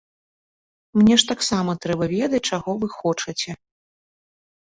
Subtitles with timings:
[0.99, 3.51] Мне ж таксама трэба ведаць, чаго вы хочаце.